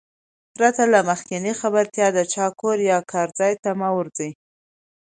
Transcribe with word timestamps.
پرته 0.55 0.83
له 0.93 0.99
مخکينۍ 1.09 1.53
خبرتيا 1.61 2.07
د 2.13 2.19
چا 2.33 2.45
کور 2.59 2.77
يا 2.91 2.99
کار 3.11 3.27
ځاى 3.37 3.53
ته 3.63 3.69
مه 3.79 3.89
ورځٸ. 3.97 4.19